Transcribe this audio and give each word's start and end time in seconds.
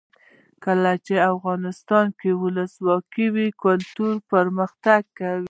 کله 0.65 0.91
چې 1.05 1.13
افغانستان 1.33 2.07
کې 2.19 2.29
ولسواکي 2.41 3.25
وي 3.33 3.47
کلتور 3.63 4.13
پرمختګ 4.31 5.01
کوي. 5.17 5.39